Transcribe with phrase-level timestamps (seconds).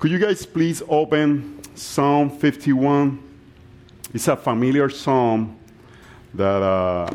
[0.00, 3.22] Could you guys please open Psalm 51?
[4.14, 5.58] It's a familiar psalm
[6.32, 7.14] that uh,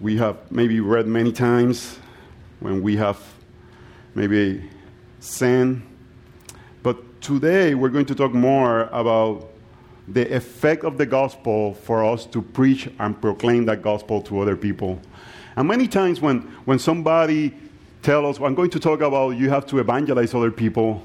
[0.00, 2.00] we have maybe read many times
[2.58, 3.20] when we have
[4.16, 4.68] maybe
[5.20, 5.86] sinned.
[6.82, 9.52] But today we're going to talk more about
[10.08, 14.56] the effect of the gospel for us to preach and proclaim that gospel to other
[14.56, 15.00] people.
[15.54, 17.54] And many times when, when somebody
[18.04, 21.02] tells us, I'm going to talk about you have to evangelize other people,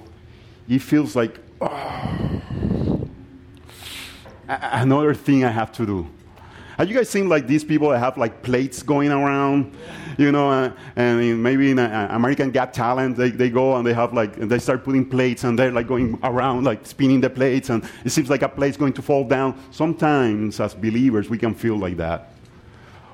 [0.67, 3.09] it feels like, oh,
[4.47, 6.07] another thing I have to do.
[6.77, 9.75] Have you guys seen like these people that have like plates going around,
[10.17, 13.93] you know, uh, and maybe in uh, American Got Talent, they, they go and they
[13.93, 17.69] have like, they start putting plates and they're like going around, like spinning the plates,
[17.69, 19.61] and it seems like a plate's going to fall down.
[19.71, 22.31] Sometimes as believers, we can feel like that.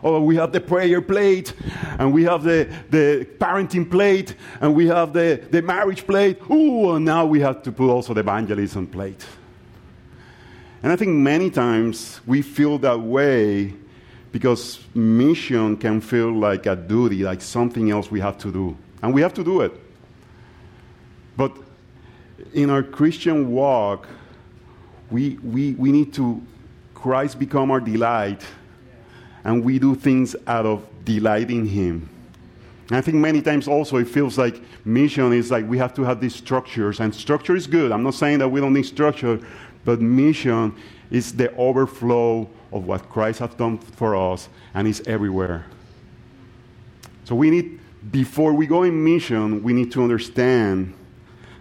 [0.03, 1.53] Oh, we have the prayer plate,
[1.97, 6.39] and we have the, the parenting plate, and we have the, the marriage plate.
[6.49, 9.25] Ooh, and now we have to put also the evangelism plate.
[10.83, 13.73] And I think many times we feel that way
[14.31, 18.77] because mission can feel like a duty, like something else we have to do.
[19.01, 19.71] And we have to do it.
[21.37, 21.55] But
[22.53, 24.07] in our Christian walk,
[25.09, 26.41] we, we, we need to,
[26.93, 28.45] Christ become our delight,
[29.45, 32.09] and we do things out of delight in Him.
[32.89, 36.03] And I think many times also it feels like mission is like we have to
[36.03, 37.91] have these structures, and structure is good.
[37.91, 39.39] I'm not saying that we don't need structure,
[39.85, 40.75] but mission
[41.11, 45.65] is the overflow of what Christ has done for us and is everywhere.
[47.23, 47.79] So we need,
[48.11, 50.93] before we go in mission, we need to understand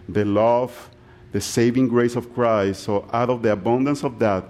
[0.09, 0.91] the love,
[1.33, 2.83] the saving grace of Christ.
[2.83, 4.45] So out of the abundance of that,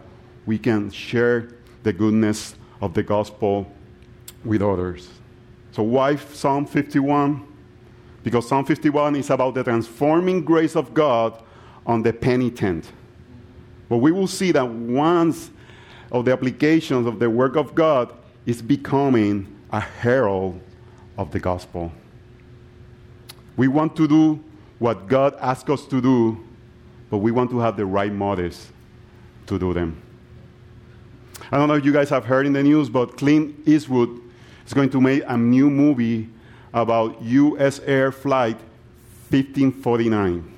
[0.47, 1.51] we can share
[1.83, 3.67] the goodness of the gospel
[4.45, 5.09] with others.
[5.73, 7.43] So why Psalm 51?
[8.23, 11.43] Because Psalm 51 is about the transforming grace of God
[11.87, 12.93] on the penitent.
[13.89, 15.51] But we will see that once
[16.13, 18.13] of the applications of the work of God
[18.45, 20.61] is becoming a herald
[21.17, 21.91] of the gospel.
[23.57, 24.45] We want to do
[24.79, 26.39] what God asks us to do,
[27.09, 28.71] but we want to have the right motives
[29.47, 30.03] to do them.
[31.55, 34.21] I don't know if you guys have heard in the news, but Clint Eastwood
[34.67, 36.29] is going to make a new movie
[36.73, 37.79] about U.S.
[37.87, 38.57] Air Flight
[39.31, 40.53] 1549.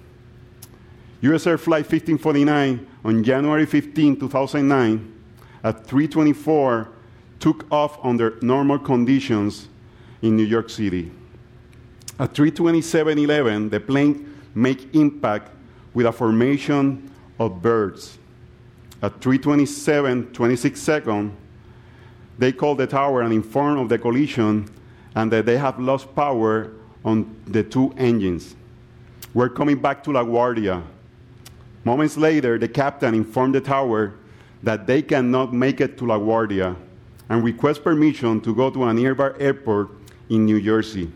[1.20, 1.46] U.S.
[1.46, 5.22] Air Flight 1549 on January 15, 2009,
[5.64, 6.88] at 324
[7.40, 9.68] took off under normal conditions
[10.22, 11.12] in New York City.
[12.18, 15.50] At 327.11, the plane made impact
[15.92, 18.16] with a formation of birds.
[19.02, 21.32] At 327.26 seconds,
[22.38, 24.68] they called the tower and informed of the collision
[25.14, 26.72] and that they have lost power
[27.04, 28.54] on the two engines.
[29.32, 30.82] We're coming back to LaGuardia
[31.86, 34.14] Moments later, the captain informed the tower
[34.60, 36.74] that they cannot make it to LaGuardia
[37.28, 39.90] and request permission to go to a nearby airport
[40.28, 41.08] in New Jersey.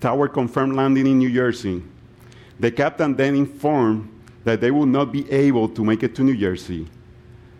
[0.00, 1.82] Tower confirmed landing in New Jersey.
[2.60, 4.08] The captain then informed
[4.46, 6.86] that they would not be able to make it to New Jersey.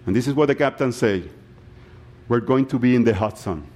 [0.07, 1.29] And this is what the captain said
[2.29, 3.67] We're going to be in the Hudson.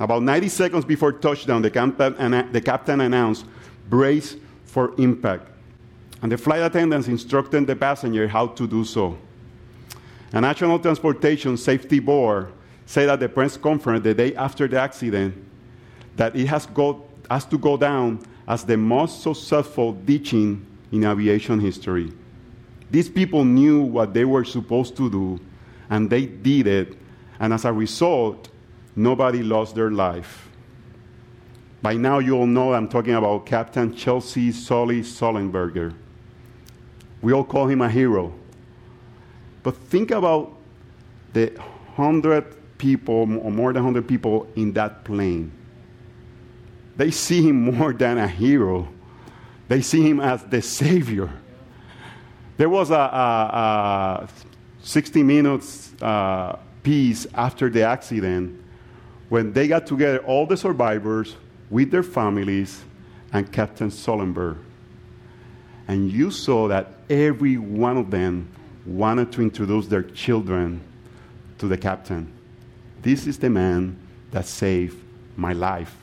[0.00, 3.44] About 90 seconds before touchdown, the captain, the captain announced,
[3.88, 5.50] Brace for impact
[6.24, 9.18] and the flight attendants instructed the passenger how to do so.
[10.32, 12.50] A National Transportation Safety Board
[12.86, 15.34] said at the press conference the day after the accident
[16.16, 21.60] that it has, go, has to go down as the most successful ditching in aviation
[21.60, 22.12] history.
[22.90, 25.40] These people knew what they were supposed to do,
[25.90, 26.96] and they did it,
[27.40, 28.48] and as a result,
[28.94, 30.48] nobody lost their life.
[31.82, 35.94] By now, you all know I'm talking about Captain Chesley Sully Sullenberger.
[37.20, 38.32] We all call him a hero.
[39.62, 40.52] But think about
[41.32, 41.52] the
[41.96, 45.52] hundred people, or more than hundred people in that plane.
[46.96, 48.88] They see him more than a hero.
[49.68, 51.30] They see him as the savior.
[52.56, 54.28] There was a, a, a
[54.82, 58.60] 60 minutes uh, piece after the accident
[59.28, 61.34] when they got together, all the survivors
[61.70, 62.84] with their families
[63.32, 64.58] and Captain Sullenberger
[65.88, 68.48] and you saw that every one of them
[68.86, 70.80] wanted to introduce their children
[71.58, 72.32] to the captain.
[73.02, 73.98] This is the man
[74.30, 74.96] that saved
[75.36, 75.94] my life.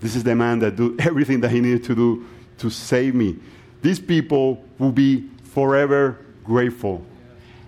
[0.00, 2.26] This is the man that did everything that he needed to do
[2.60, 3.36] to save me.
[3.82, 7.04] These people will be forever grateful.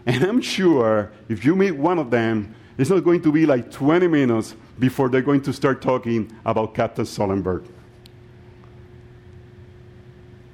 [0.06, 3.70] And I'm sure if you meet one of them, it's not going to be like
[3.70, 7.68] 20 minutes before they're going to start talking about Captain Sullenberger.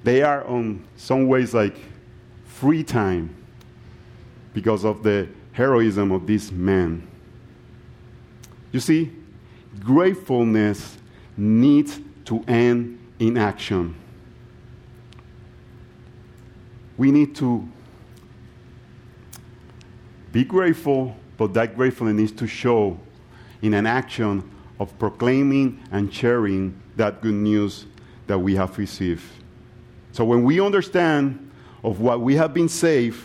[0.08, 1.76] they are on some ways like
[2.46, 3.29] free time
[4.55, 7.06] because of the heroism of this man.
[8.73, 9.12] You see,
[9.81, 10.96] gratefulness
[11.37, 13.94] needs to end in action.
[16.99, 17.67] We need to
[20.33, 22.99] be grateful, but that gratefulness needs to show
[23.62, 24.49] in an action
[24.79, 27.87] of proclaiming and sharing that good news
[28.27, 29.25] that we have received.
[30.12, 31.50] So when we understand
[31.83, 33.23] of what we have been saved,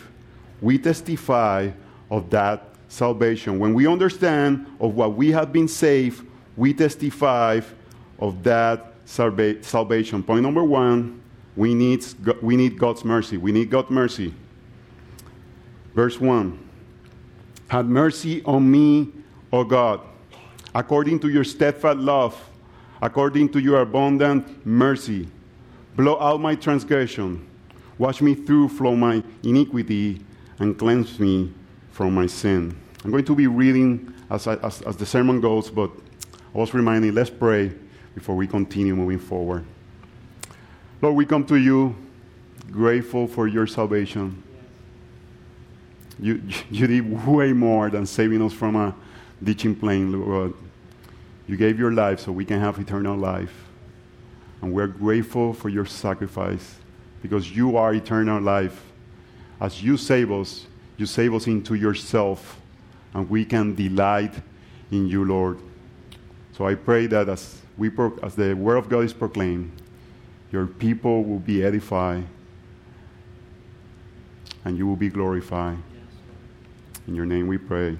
[0.60, 1.70] we testify
[2.10, 3.58] of that salvation.
[3.58, 6.26] When we understand of what we have been saved,
[6.56, 7.60] we testify
[8.18, 10.22] of that salva- salvation.
[10.22, 11.20] Point number one,
[11.56, 12.04] we need,
[12.42, 13.36] we need God's mercy.
[13.36, 14.34] We need God's mercy.
[15.94, 16.58] Verse 1
[17.68, 19.12] Have mercy on me,
[19.52, 20.00] O God,
[20.74, 22.50] according to your steadfast love,
[23.00, 25.28] according to your abundant mercy.
[25.96, 27.48] Blow out my transgression.
[27.98, 30.20] Wash me through from my iniquity
[30.58, 31.52] and cleanse me
[31.92, 32.76] from my sin.
[33.04, 35.92] I'm going to be reading as, I, as, as the sermon goes, but
[36.52, 37.72] I was reminded, let's pray
[38.16, 39.64] before we continue moving forward.
[41.04, 41.94] Lord, we come to you
[42.70, 44.42] grateful for your salvation.
[46.18, 46.40] You,
[46.70, 48.94] you did way more than saving us from a
[49.42, 50.54] ditching plane, Lord.
[51.46, 53.52] You gave your life so we can have eternal life.
[54.62, 56.76] And we're grateful for your sacrifice
[57.20, 58.90] because you are eternal life.
[59.60, 60.64] As you save us,
[60.96, 62.58] you save us into yourself,
[63.12, 64.32] and we can delight
[64.90, 65.58] in you, Lord.
[66.56, 67.90] So I pray that as, we
[68.22, 69.70] as the word of God is proclaimed,
[70.54, 72.24] your people will be edified
[74.64, 75.76] and you will be glorified.
[77.08, 77.98] In your name we pray.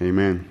[0.00, 0.48] Amen.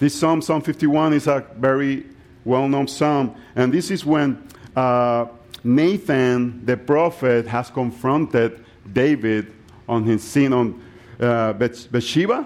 [0.00, 2.06] This psalm, Psalm 51, is a very
[2.44, 3.36] well known psalm.
[3.54, 5.26] And this is when uh,
[5.62, 9.52] Nathan, the prophet, has confronted David
[9.88, 10.82] on his sin on
[11.20, 12.44] uh, Bathsheba.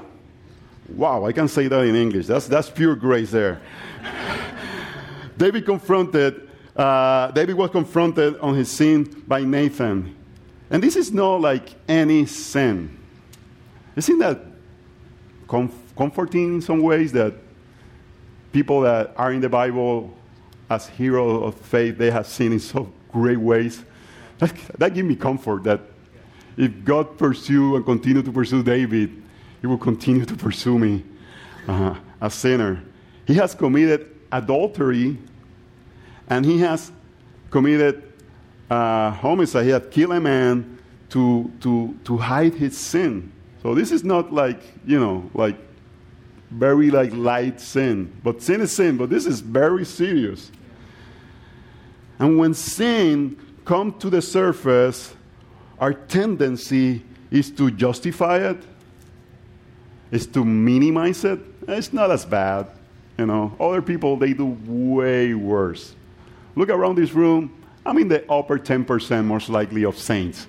[0.91, 2.27] Wow, I can say that in English.
[2.27, 3.63] That's, that's pure grace there.
[5.39, 10.15] David confronted, uh, David was confronted on his sin by Nathan.
[10.69, 12.99] And this is not like any sin.
[13.97, 14.41] Isn't that
[15.47, 17.35] comf- comforting in some ways that
[18.53, 20.13] people that are in the Bible
[20.69, 23.83] as heroes of faith, they have sinned in so great ways?
[24.39, 25.81] That, that gives me comfort that
[26.57, 29.23] if God pursue and continue to pursue David,
[29.61, 31.05] he will continue to pursue me
[31.69, 32.83] uh, a sinner.
[33.27, 35.19] He has committed adultery
[36.29, 36.93] and he has
[37.51, 38.03] committed
[38.71, 39.65] uh, homicide.
[39.65, 40.79] He has killed a man
[41.11, 43.33] to, to, to hide his sin.
[43.63, 45.57] So this is not like, you know, like
[46.51, 48.13] very like light sin.
[48.23, 50.51] But sin is sin, but this is very serious.
[52.19, 55.15] And when sin comes to the surface,
[55.79, 58.57] our tendency is to justify it,
[60.11, 61.41] is to minimize it.
[61.67, 62.69] It's not as bad.
[63.19, 65.95] You know, other people, they do way worse.
[66.57, 67.55] Look around this room.
[67.85, 70.47] I'm in the upper 10% most likely of saints.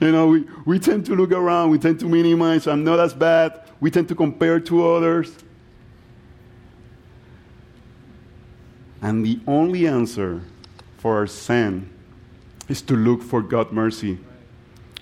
[0.00, 2.66] you know, we, we tend to look around, we tend to minimize.
[2.66, 3.62] I'm not as bad.
[3.80, 5.34] We tend to compare to others.
[9.02, 10.42] And the only answer
[10.98, 11.90] for our sin
[12.68, 14.18] is to look for God's mercy.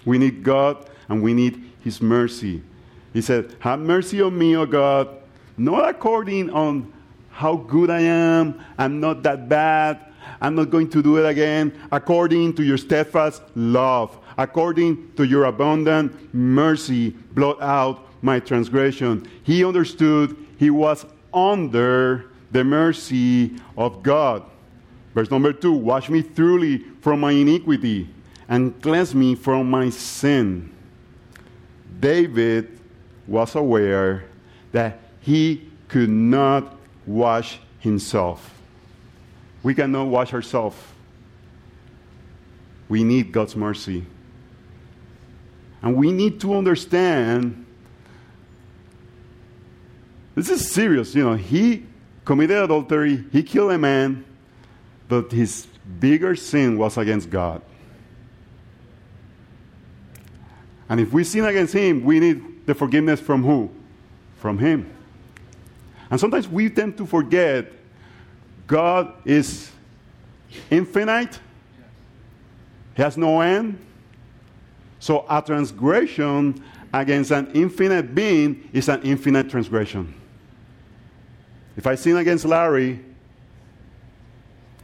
[0.04, 2.62] We need God and we need His mercy.
[3.12, 5.08] He said, Have mercy on me, O God,
[5.56, 6.92] not according on
[7.34, 9.98] how good I am, I'm not that bad,
[10.40, 15.46] I'm not going to do it again, according to your steadfast love, according to your
[15.46, 19.28] abundant mercy, blot out my transgression.
[19.42, 24.44] He understood he was under the mercy of God.
[25.12, 28.08] Verse number two Wash me thoroughly from my iniquity
[28.48, 30.72] and cleanse me from my sin.
[31.98, 32.78] David
[33.26, 34.26] was aware
[34.70, 36.73] that he could not
[37.06, 38.50] wash himself.
[39.62, 40.76] We cannot wash ourselves.
[42.88, 44.04] We need God's mercy.
[45.82, 47.64] And we need to understand
[50.34, 51.14] this is serious.
[51.14, 51.84] You know, he
[52.24, 54.24] committed adultery, he killed a man,
[55.08, 55.66] but his
[56.00, 57.62] bigger sin was against God.
[60.88, 63.70] And if we sin against him, we need the forgiveness from who?
[64.36, 64.93] From him.
[66.14, 67.72] And sometimes we tend to forget
[68.68, 69.72] God is
[70.70, 71.40] infinite,
[72.94, 73.84] He has no end.
[75.00, 80.14] So a transgression against an infinite being is an infinite transgression.
[81.76, 83.04] If I sin against Larry,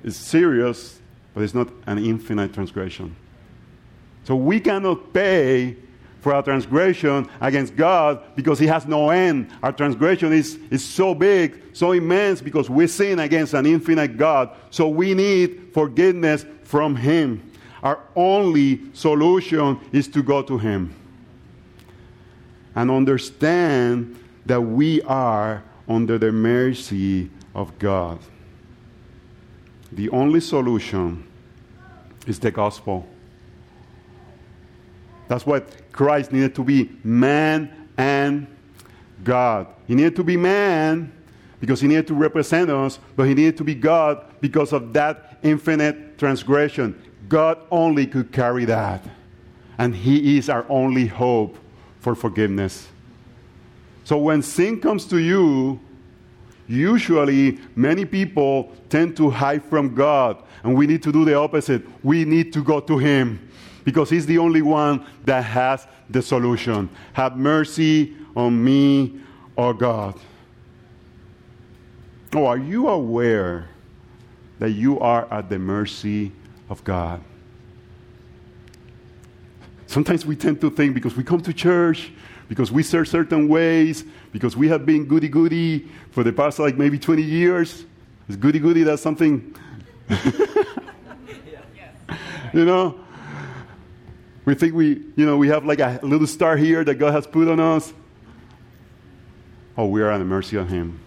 [0.02, 0.98] it's serious,
[1.32, 3.14] but it's not an infinite transgression.
[4.24, 5.76] So we cannot pay
[6.20, 9.50] for our transgression against God because He has no end.
[9.62, 14.54] Our transgression is, is so big, so immense because we sin against an infinite God.
[14.70, 17.50] So we need forgiveness from Him.
[17.82, 20.94] Our only solution is to go to Him
[22.74, 28.18] and understand that we are under the mercy of God.
[29.92, 31.26] The only solution
[32.26, 33.08] is the gospel.
[35.26, 38.46] That's what Christ needed to be man and
[39.24, 39.66] God.
[39.86, 41.12] He needed to be man
[41.60, 45.38] because he needed to represent us, but he needed to be God because of that
[45.42, 47.00] infinite transgression.
[47.28, 49.04] God only could carry that.
[49.78, 51.56] And he is our only hope
[52.00, 52.88] for forgiveness.
[54.04, 55.78] So when sin comes to you,
[56.66, 61.82] usually many people tend to hide from God, and we need to do the opposite.
[62.04, 63.49] We need to go to Him
[63.84, 66.88] because He's the only one that has the solution.
[67.12, 69.20] Have mercy on me,
[69.56, 70.18] oh God.
[72.32, 73.68] Oh, are you aware
[74.58, 76.32] that you are at the mercy
[76.68, 77.20] of God?
[79.86, 82.12] Sometimes we tend to think because we come to church,
[82.48, 86.76] because we serve certain ways, because we have been goody goody for the past like
[86.76, 87.84] maybe 20 years.
[88.28, 89.52] Is goody goody that's something?
[92.52, 93.00] you know?
[94.44, 97.26] We think we, you know, we have like a little star here that God has
[97.26, 97.92] put on us.
[99.76, 100.98] Oh, we are at the mercy of Him.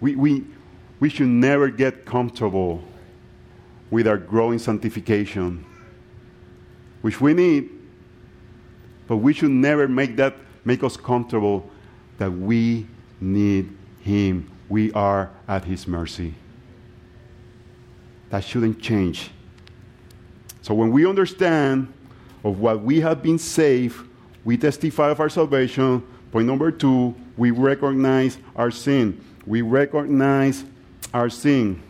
[0.00, 0.44] We, we,
[0.98, 2.82] we should never get comfortable
[3.90, 5.64] with our growing sanctification
[7.02, 7.70] which we need,
[9.06, 11.68] but we should never make that make us comfortable
[12.18, 12.86] that we
[13.20, 14.50] need Him.
[14.68, 16.34] We are at His mercy.
[18.28, 19.30] That shouldn't change.
[20.70, 21.92] So when we understand
[22.44, 24.06] of what we have been saved,
[24.44, 26.06] we testify of our salvation.
[26.30, 29.20] Point number two, we recognize our sin.
[29.44, 30.64] We recognize
[31.12, 31.82] our sin.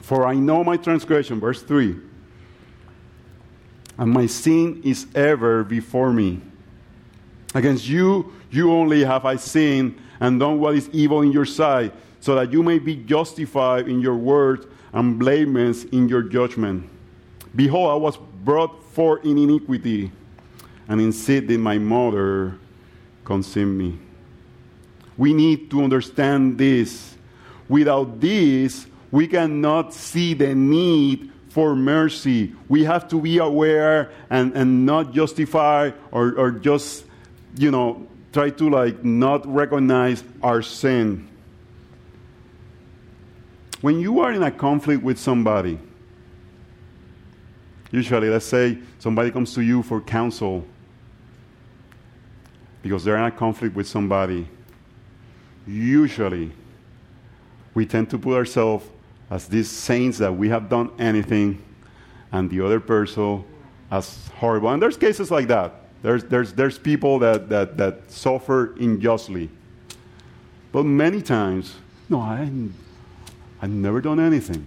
[0.00, 1.96] For I know my transgression, verse 3
[3.98, 6.40] and my sin is ever before me.
[7.54, 11.92] Against you, you only have I sinned and done what is evil in your sight,
[12.20, 16.88] so that you may be justified in your word and blameless in your judgment.
[17.58, 20.12] Behold, I was brought forth in iniquity,
[20.86, 22.56] and in sin did my mother
[23.24, 23.98] conceive me.
[25.16, 27.16] We need to understand this.
[27.68, 32.54] Without this, we cannot see the need for mercy.
[32.68, 37.06] We have to be aware and, and not justify or, or just,
[37.56, 41.26] you know, try to like not recognize our sin.
[43.80, 45.80] When you are in a conflict with somebody,
[47.90, 50.64] usually, let's say somebody comes to you for counsel
[52.82, 54.46] because they're in a conflict with somebody,
[55.66, 56.52] usually
[57.74, 58.86] we tend to put ourselves
[59.30, 61.62] as these saints that we have done anything,
[62.32, 63.44] and the other person
[63.90, 64.70] as horrible.
[64.70, 65.74] And there's cases like that.
[66.02, 69.50] There's, there's, there's people that, that, that suffer unjustly.
[70.72, 71.74] But many times,
[72.08, 72.50] no, I,
[73.60, 74.66] I've never done anything.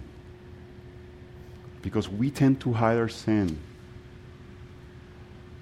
[1.82, 3.58] Because we tend to hide our sin.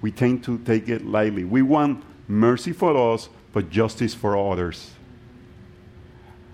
[0.01, 1.43] We tend to take it lightly.
[1.43, 4.91] We want mercy for us, but justice for others.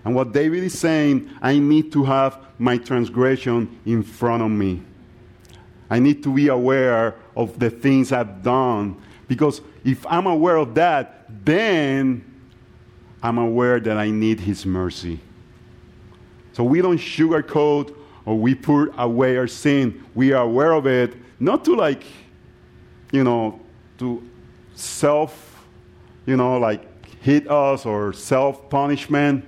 [0.03, 4.81] And what David is saying, I need to have my transgression in front of me.
[5.89, 9.01] I need to be aware of the things I've done.
[9.27, 12.23] Because if I'm aware of that, then
[13.21, 15.19] I'm aware that I need His mercy.
[16.53, 17.93] So we don't sugarcoat
[18.27, 20.03] or we put away our sin.
[20.13, 22.03] We are aware of it, not to like,
[23.13, 23.61] you know,
[23.99, 24.21] to
[24.75, 25.65] self,
[26.25, 26.83] you know, like
[27.21, 29.45] hit us or self punishment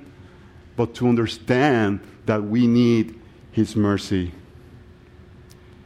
[0.77, 3.19] but to understand that we need
[3.51, 4.31] His mercy.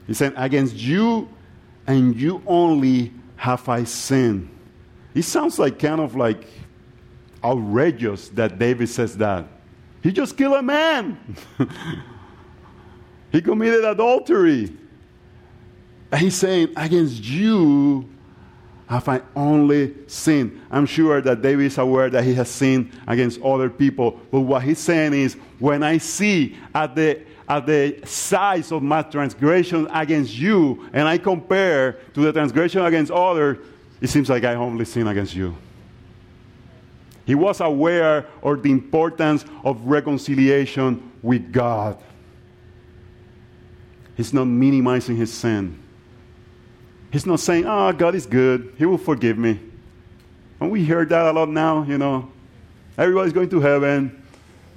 [0.06, 1.30] He said, Against you
[1.88, 4.52] and you only have I sinned.
[5.16, 6.46] It sounds like kind of like
[7.44, 9.48] outrageous that David says that.
[10.04, 11.18] He just killed a man.
[13.34, 14.72] he committed adultery.
[16.12, 18.08] And he's saying, Against you
[18.88, 20.62] have I only sinned?
[20.70, 24.20] I'm sure that David is aware that he has sinned against other people.
[24.32, 29.02] But what he's saying is, when I see at the at the size of my
[29.02, 33.58] transgression against you, and I compare to the transgression against others,
[34.00, 35.56] it seems like I only sin against you.
[37.26, 41.98] He was aware of the importance of reconciliation with God.
[44.16, 45.80] He's not minimizing his sin.
[47.12, 48.74] He's not saying, oh, God is good.
[48.78, 49.60] He will forgive me.
[50.60, 52.32] And we hear that a lot now, you know.
[52.98, 54.24] Everybody's going to heaven.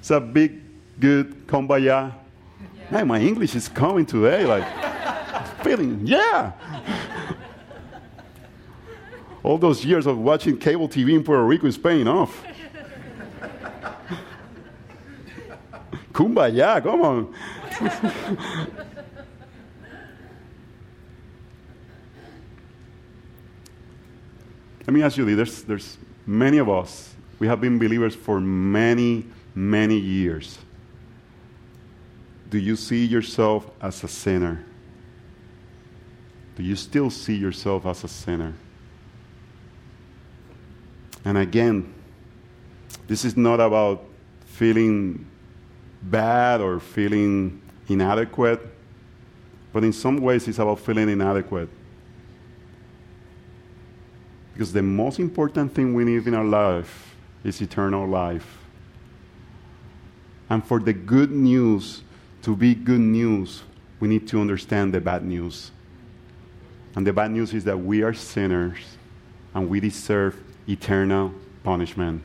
[0.00, 0.60] It's a big,
[0.98, 1.80] good kumbaya.
[1.80, 2.12] Yeah.
[2.90, 4.44] Man, my English is coming today.
[4.44, 4.64] Like,
[5.62, 6.52] feeling, yeah.
[9.42, 12.42] All those years of watching cable TV in Puerto Rico is paying off.
[16.12, 17.34] Kumbaya, come on.
[24.86, 28.40] Let me ask you this there's, there's many of us, we have been believers for
[28.40, 29.24] many,
[29.54, 30.58] many years.
[32.48, 34.64] Do you see yourself as a sinner?
[36.56, 38.54] Do you still see yourself as a sinner?
[41.24, 41.92] And again,
[43.08, 44.04] this is not about
[44.46, 45.26] feeling
[46.02, 48.60] bad or feeling inadequate,
[49.72, 51.68] but in some ways it's about feeling inadequate.
[54.56, 58.56] Because the most important thing we need in our life is eternal life.
[60.48, 62.00] And for the good news
[62.40, 63.64] to be good news,
[64.00, 65.72] we need to understand the bad news.
[66.94, 68.78] And the bad news is that we are sinners
[69.52, 72.22] and we deserve eternal punishment.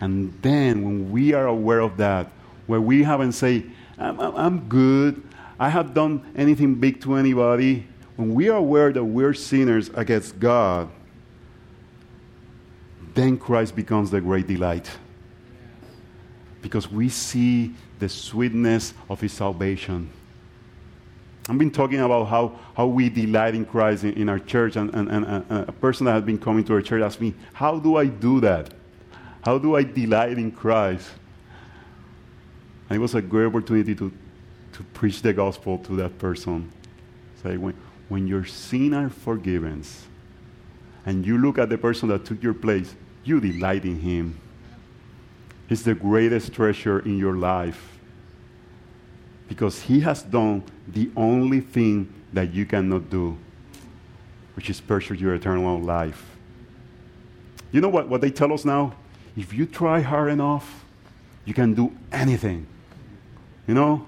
[0.00, 2.32] And then, when we are aware of that,
[2.66, 5.22] where we haven't said, I'm, I'm good,
[5.56, 7.86] I have done anything big to anybody,
[8.20, 10.90] when we are aware that we're sinners against God,
[13.14, 14.90] then Christ becomes the great delight.
[16.60, 20.10] Because we see the sweetness of his salvation.
[21.48, 24.94] I've been talking about how, how we delight in Christ in, in our church, and,
[24.94, 27.78] and, and a, a person that has been coming to our church asked me, How
[27.78, 28.74] do I do that?
[29.42, 31.08] How do I delight in Christ?
[32.90, 34.12] And it was a great opportunity to,
[34.74, 36.70] to preach the gospel to that person.
[37.42, 37.74] Say, when,
[38.10, 39.82] when your sins are forgiven
[41.06, 42.94] and you look at the person that took your place,
[43.24, 44.38] you delight in him.
[45.68, 47.98] He's the greatest treasure in your life
[49.48, 53.38] because he has done the only thing that you cannot do,
[54.56, 56.36] which is pursue your eternal life.
[57.70, 58.94] You know what, what they tell us now?
[59.36, 60.84] If you try hard enough,
[61.44, 62.66] you can do anything.
[63.68, 64.06] You know?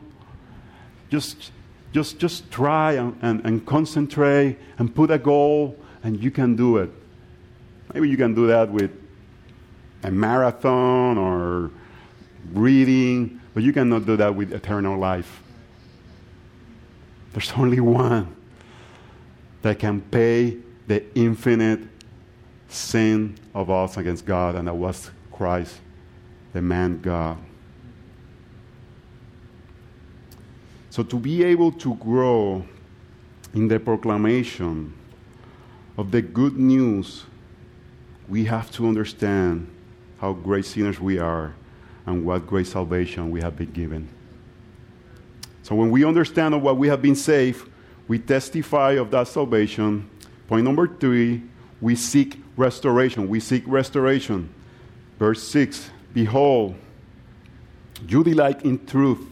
[1.09, 1.53] Just
[1.93, 6.79] just, just try and, and, and concentrate and put a goal, and you can do
[6.79, 6.91] it.
[7.93, 8.91] Maybe you can do that with
[10.03, 11.71] a marathon or
[12.53, 15.43] reading, but you cannot do that with eternal life.
[17.33, 18.35] There's only one
[19.63, 21.81] that can pay the infinite
[22.69, 25.77] sin of us against God, and that was Christ,
[26.53, 27.39] the man God.
[30.93, 32.67] So, to be able to grow
[33.55, 34.93] in the proclamation
[35.97, 37.25] of the good news,
[38.29, 39.69] we have to understand
[40.19, 41.55] how great sinners we are
[42.05, 44.07] and what great salvation we have been given.
[45.63, 47.71] So, when we understand of what we have been saved,
[48.07, 50.11] we testify of that salvation.
[50.47, 51.43] Point number three,
[51.81, 53.31] we seek restoration.
[53.31, 54.53] We seek restoration.
[55.19, 56.75] Verse 6 Behold,
[58.07, 59.32] you delight in truth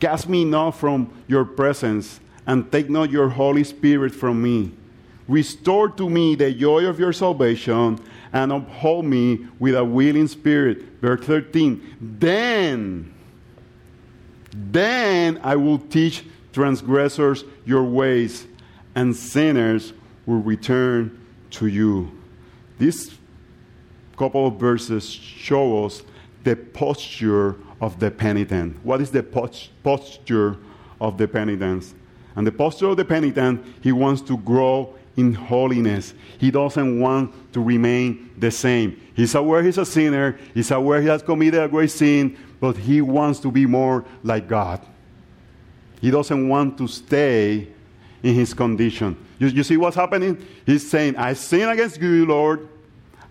[0.00, 4.72] Cast me not from your presence, and take not your Holy Spirit from me.
[5.26, 7.98] Restore to me the joy of your salvation,
[8.32, 10.82] and uphold me with a willing spirit.
[11.00, 12.16] Verse 13.
[12.18, 13.12] Then,
[14.52, 18.46] then I will teach transgressors your ways,
[18.94, 19.92] and sinners
[20.26, 21.18] will return
[21.50, 22.10] to you.
[22.78, 23.18] These
[24.16, 26.02] couple of verses show us
[26.44, 28.76] the posture of the penitent.
[28.84, 30.56] What is the posture
[31.00, 31.94] of the penitent?
[32.36, 36.14] And the posture of the penitent, he wants to grow in holiness.
[36.38, 39.00] He doesn't want to remain the same.
[39.14, 43.00] He's aware he's a sinner, he's aware he has committed a great sin, but he
[43.00, 44.80] wants to be more like God.
[46.00, 47.68] He doesn't want to stay
[48.22, 49.16] in his condition.
[49.38, 50.44] You, you see what's happening?
[50.64, 52.68] He's saying, I sin against you, Lord.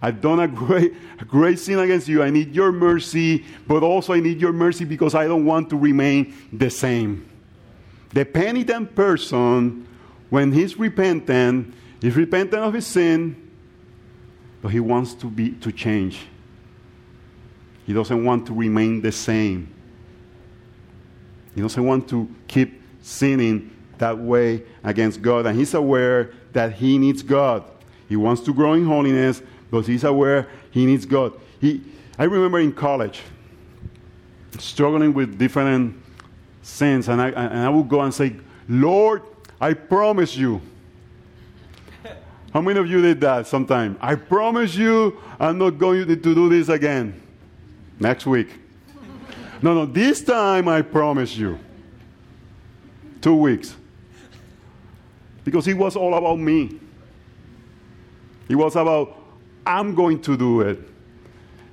[0.02, 2.22] I've done a great, a great sin against you.
[2.22, 5.78] I need your mercy, but also I need your mercy because I don't want to
[5.78, 7.28] remain the same.
[8.14, 9.88] The penitent person,
[10.30, 13.52] when he's repentant, is repentant of his sin,
[14.62, 16.28] but he wants to be to change.
[17.86, 19.74] He doesn't want to remain the same.
[21.56, 25.46] He doesn't want to keep sinning that way against God.
[25.46, 27.64] And he's aware that he needs God.
[28.08, 31.34] He wants to grow in holiness, but he's aware he needs God.
[31.60, 31.82] He,
[32.18, 33.22] I remember in college
[34.60, 36.02] struggling with different
[36.62, 38.36] sins, and I, and I would go and say,
[38.68, 39.24] Lord,
[39.60, 40.62] I promise you.
[42.54, 43.98] How many of you did that sometime?
[44.02, 47.22] I promise you I'm not going to do this again
[48.00, 48.50] next week.
[49.62, 51.60] No, no, this time I promise you.
[53.22, 53.76] Two weeks.
[55.44, 56.80] Because it was all about me.
[58.48, 59.17] It was about,
[59.68, 60.80] I'm going to do it.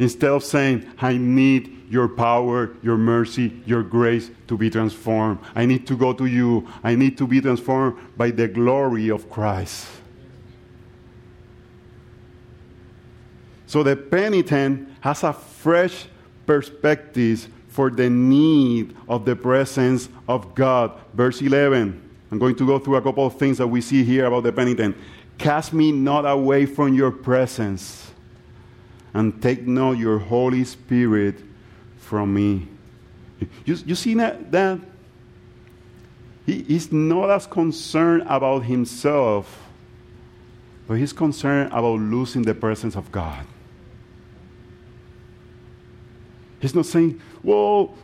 [0.01, 5.39] Instead of saying, I need your power, your mercy, your grace to be transformed.
[5.55, 6.67] I need to go to you.
[6.83, 9.87] I need to be transformed by the glory of Christ.
[13.67, 16.07] So the penitent has a fresh
[16.47, 20.99] perspective for the need of the presence of God.
[21.13, 22.01] Verse 11.
[22.33, 24.53] I'm going to go through a couple of things that we see here about the
[24.53, 24.97] penitent.
[25.39, 28.13] Cast me not away from your presence,
[29.13, 31.37] and take not your Holy Spirit
[31.99, 32.69] from me.
[33.65, 34.51] You, you see that?
[34.53, 34.81] that?
[36.47, 39.63] He, he's not as concerned about himself,
[40.87, 43.47] but he's concerned about losing the presence of God.
[46.61, 47.95] He's not saying, well,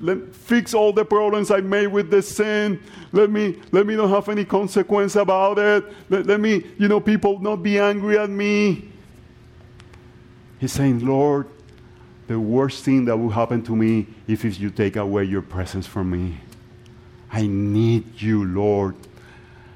[0.00, 2.80] let fix all the problems I made with the sin.
[3.12, 5.84] Let me let me not have any consequence about it.
[6.08, 8.88] Let, let me, you know, people not be angry at me.
[10.58, 11.48] He's saying, Lord,
[12.26, 15.86] the worst thing that will happen to me if, if you take away your presence
[15.86, 16.36] from me.
[17.32, 18.94] I need you, Lord.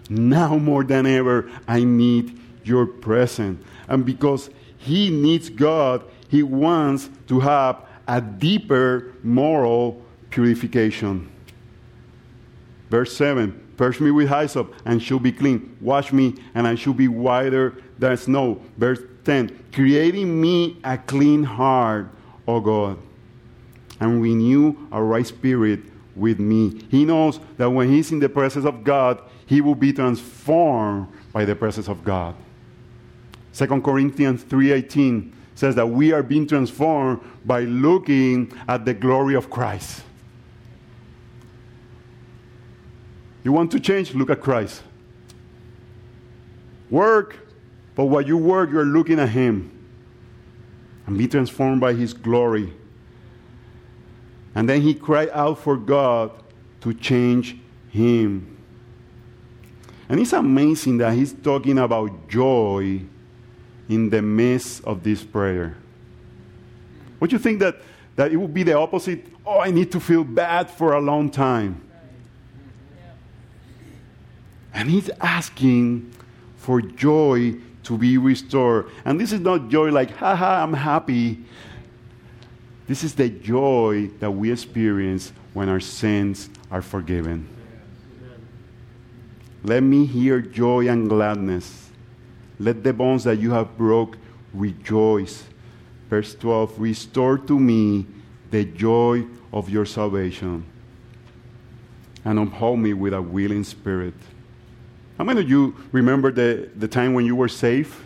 [0.09, 3.65] Now more than ever, I need your presence.
[3.89, 10.04] And because he needs God, he wants to have a deeper moral
[10.35, 11.31] purification.
[12.91, 15.77] Verse 7 Purge me with hyssop, and shall be clean.
[15.81, 18.61] Wash me, and I shall be whiter than snow.
[18.77, 22.09] Verse 10 Creating me a clean heart,
[22.47, 22.99] O God,
[24.01, 25.81] and renew a right spirit
[26.15, 26.85] with me.
[26.91, 31.45] He knows that when he's in the presence of God, he will be transformed by
[31.45, 32.35] the presence of God.
[33.55, 39.51] 2 Corinthians 3:18 says that we are being transformed by looking at the glory of
[39.51, 40.03] Christ.
[43.45, 44.15] You want to change?
[44.15, 44.83] Look at Christ.
[46.91, 47.39] Work,
[47.95, 49.71] but while you work, you're looking at Him
[51.07, 52.73] and be transformed by His glory.
[54.55, 56.31] And then he cried out for God
[56.83, 57.57] to change
[57.91, 58.57] him.
[60.09, 63.01] And it's amazing that he's talking about joy
[63.89, 65.77] in the midst of this prayer.
[67.21, 67.81] Would you think that,
[68.17, 69.27] that it would be the opposite?
[69.45, 71.81] Oh, I need to feel bad for a long time.
[74.75, 76.13] And he's asking
[76.57, 78.91] for joy to be restored.
[79.05, 81.45] And this is not joy like, haha, I'm happy.
[82.87, 87.49] This is the joy that we experience when our sins are forgiven.
[89.63, 91.85] Let me hear joy and gladness
[92.59, 94.17] let the bones that you have broke
[94.53, 95.45] rejoice.
[96.09, 98.07] Verse 12 Restore to me
[98.51, 100.65] the joy of your salvation
[102.25, 104.15] and uphold me with a willing spirit.
[105.19, 108.05] How many of you remember the, the time when you were safe?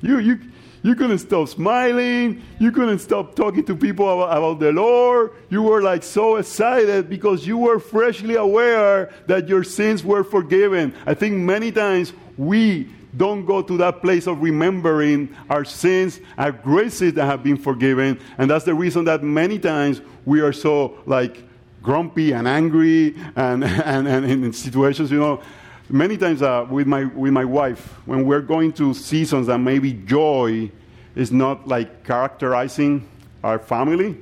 [0.00, 0.38] You, you,
[0.84, 2.42] you couldn't stop smiling.
[2.60, 5.32] You couldn't stop talking to people about, about, the Lord.
[5.48, 10.94] You were like so excited because you were freshly aware that your sins were forgiven.
[11.06, 16.52] I think many times we don't go to that place of remembering our sins, our
[16.52, 18.20] graces that have been forgiven.
[18.38, 21.42] And that's the reason that many times we are so like
[21.84, 25.40] grumpy and angry and, and, and in situations, you know,
[25.88, 29.92] many times uh, with, my, with my wife, when we're going to seasons that maybe
[29.92, 30.68] joy
[31.14, 33.06] is not like characterizing
[33.44, 34.16] our family,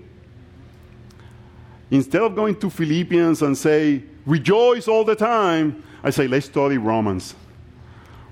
[1.90, 6.76] instead of going to Philippians and say, rejoice all the time, I say, let's study
[6.76, 7.34] Romans.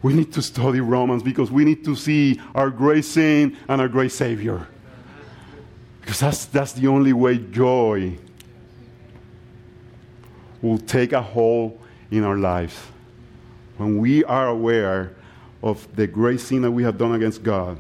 [0.03, 3.88] We need to study Romans because we need to see our great sin and our
[3.88, 4.66] great Savior.
[6.01, 8.19] Because that's, that's the only way joy
[10.62, 11.79] will take a hold
[12.11, 12.79] in our lives
[13.77, 15.14] when we are aware
[15.62, 17.79] of the great sin that we have done against God,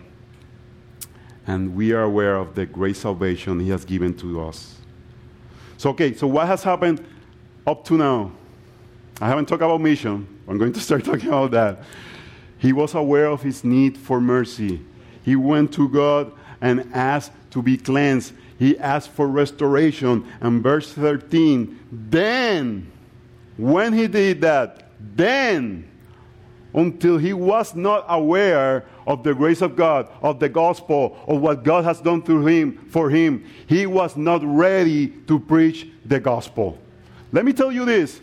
[1.46, 4.76] and we are aware of the great salvation He has given to us.
[5.76, 7.04] So, okay, so what has happened
[7.66, 8.32] up to now?
[9.20, 10.26] I haven't talked about mission.
[10.48, 11.82] I'm going to start talking about that.
[12.58, 14.80] He was aware of his need for mercy.
[15.22, 18.34] He went to God and asked to be cleansed.
[18.60, 20.30] He asked for restoration.
[20.42, 22.92] And verse 13, then,
[23.56, 25.90] when he did that, then,
[26.74, 31.64] until he was not aware of the grace of God, of the gospel, of what
[31.64, 36.78] God has done through him for him, he was not ready to preach the gospel.
[37.32, 38.20] Let me tell you this.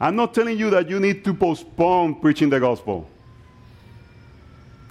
[0.00, 3.06] I'm not telling you that you need to postpone preaching the gospel.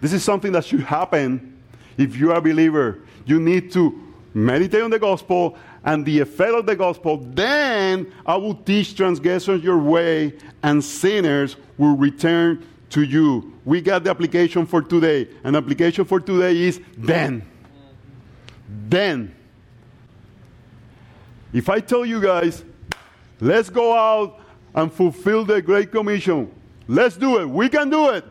[0.01, 1.60] This is something that should happen
[1.97, 2.99] if you are a believer.
[3.25, 4.03] You need to
[4.34, 7.17] meditate on the gospel and the effect of the gospel.
[7.17, 13.54] Then I will teach transgressors your way, and sinners will return to you.
[13.65, 15.26] We got the application for today.
[15.43, 17.46] The application for today is then.
[18.89, 19.36] Then.
[21.52, 22.63] If I tell you guys,
[23.39, 24.39] let's go out
[24.74, 26.52] and fulfill the Great Commission,
[26.88, 27.48] let's do it.
[27.48, 28.26] We can do it.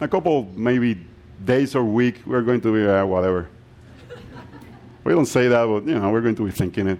[0.00, 0.98] A couple, maybe
[1.44, 3.48] days or week, we're going to be, uh, whatever.
[5.04, 6.98] we don't say that, but, you know, we're going to be thinking it.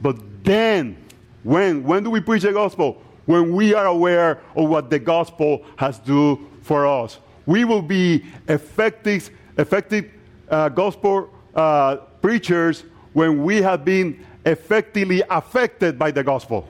[0.00, 0.96] But then,
[1.42, 1.84] when?
[1.84, 3.02] When do we preach the gospel?
[3.26, 7.18] When we are aware of what the gospel has do for us.
[7.46, 10.10] We will be effective, effective
[10.48, 16.68] uh, gospel uh, preachers when we have been effectively affected by the gospel.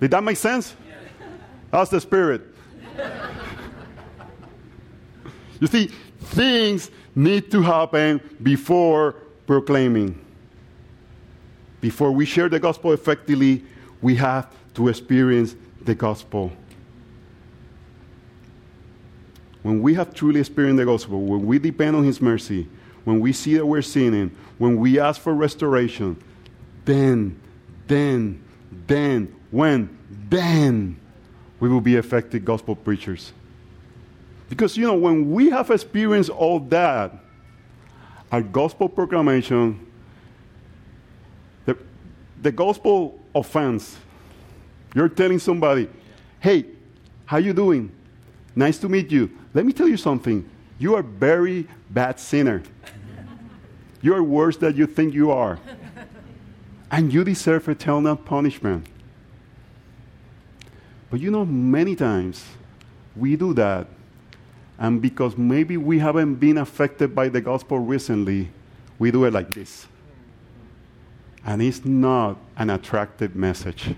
[0.00, 0.74] Did that make sense?
[1.70, 2.42] That's the spirit.
[5.60, 9.12] You see, things need to happen before
[9.46, 10.18] proclaiming.
[11.80, 13.64] Before we share the gospel effectively,
[14.02, 16.52] we have to experience the gospel.
[19.62, 22.66] When we have truly experienced the gospel, when we depend on His mercy,
[23.04, 26.22] when we see that we're sinning, when we ask for restoration,
[26.84, 27.38] then,
[27.86, 28.42] then,
[28.86, 30.98] then, when, then
[31.58, 33.32] we will be effective gospel preachers.
[34.50, 37.14] Because, you know, when we have experienced all that,
[38.30, 39.86] our gospel proclamation
[41.64, 41.76] the
[42.42, 43.96] the gospel offense.
[44.94, 45.88] You're telling somebody,
[46.40, 46.66] "Hey,
[47.26, 47.90] how you doing?
[48.56, 49.30] Nice to meet you.
[49.54, 50.44] Let me tell you something.
[50.78, 52.62] You are a very bad sinner.
[54.02, 55.58] You are worse than you think you are.
[56.90, 58.86] And you deserve eternal punishment."
[61.10, 62.44] But you know, many times
[63.14, 63.86] we do that,
[64.80, 68.48] and because maybe we haven't been affected by the gospel recently,
[68.98, 69.86] we do it like this.
[71.44, 73.94] And it's not an attractive message.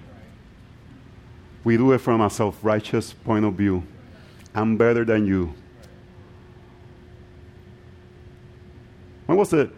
[1.62, 3.84] We do it from a self righteous point of view.
[4.54, 5.54] I'm better than you.
[9.26, 9.70] When was the,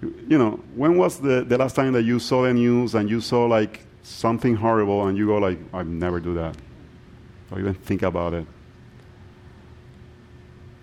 [0.00, 3.20] you know, when was the, the last time that you saw the news and you
[3.20, 6.56] saw like something horrible and you go like, I'd never do that,
[7.50, 8.46] or even think about it?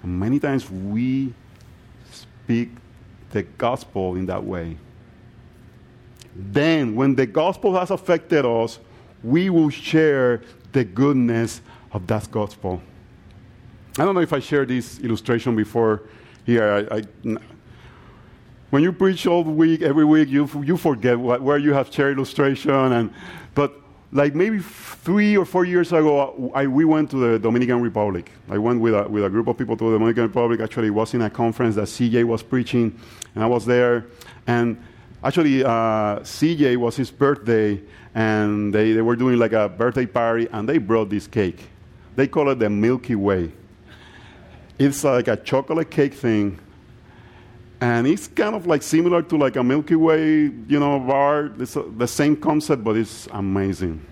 [0.04, 1.34] Many times we
[2.12, 2.70] speak
[3.32, 4.78] the gospel in that way.
[6.36, 8.80] Then, when the gospel has affected us,
[9.24, 11.62] we will share the goodness
[11.92, 12.82] of that gospel.
[14.00, 16.04] I don't know if I shared this illustration before
[16.46, 16.88] here.
[16.90, 17.38] I, I,
[18.70, 22.18] when you preach all week, every week, you, you forget what, where you have shared
[22.18, 22.72] illustration.
[22.72, 23.14] And,
[24.12, 28.32] like maybe three or four years ago, I, we went to the Dominican Republic.
[28.50, 30.60] I went with a, with a group of people to the Dominican Republic.
[30.60, 32.98] Actually, it was in a conference that CJ was preaching,
[33.36, 34.08] and I was there.
[34.48, 34.78] And
[35.24, 37.80] Actually, uh, CJ was his birthday,
[38.16, 41.70] and they, they were doing like a birthday party, and they brought this cake.
[42.16, 43.52] They call it the Milky Way.
[44.80, 46.60] It's like a chocolate cake thing,
[47.82, 51.52] and it's kind of like similar to like a Milky Way, you know, bar.
[51.60, 54.06] It's a, the same concept, but it's amazing.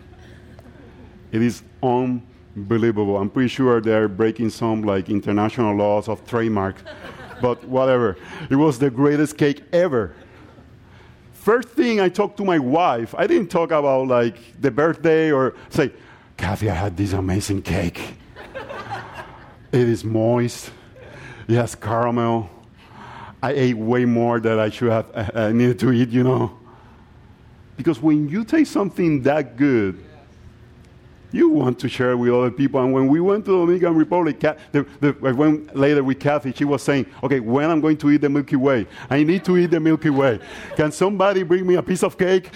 [1.32, 3.17] It is unbelievable.
[3.17, 6.75] I'm pretty sure they're breaking some like international laws of trademark,
[7.41, 8.17] but whatever.
[8.49, 10.13] It was the greatest cake ever
[11.49, 15.55] first thing I talked to my wife, I didn't talk about like the birthday or
[15.69, 15.91] say,
[16.38, 17.99] Kathy, I had this amazing cake.
[19.71, 20.71] it is moist.
[21.47, 22.49] It has caramel.
[23.41, 26.58] I ate way more than I should have uh, uh needed to eat, you know.
[27.78, 30.04] Because when you taste something that good,
[31.32, 32.82] You want to share with other people.
[32.82, 36.54] And when we went to the Dominican Republic, the, the, I went later with Kathy,
[36.54, 39.58] she was saying, okay, when I'm going to eat the Milky Way, I need to
[39.58, 40.39] eat the Milky Way.
[40.75, 42.49] Can somebody bring me a piece of cake?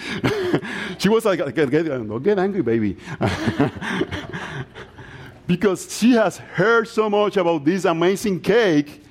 [0.98, 2.96] she was like, get, get, don't get angry, baby.
[5.46, 9.03] because she has heard so much about this amazing cake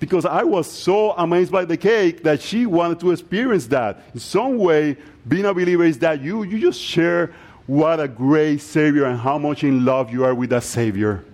[0.00, 4.02] because I was so amazed by the cake that she wanted to experience that.
[4.12, 7.32] In some way, being a believer is that you, you just share
[7.66, 11.24] what a great Savior and how much in love you are with that Savior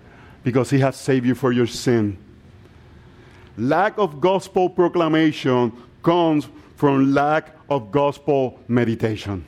[0.44, 2.16] because He has saved you for your sin.
[3.56, 9.44] Lack of gospel proclamation comes from lack of gospel meditation.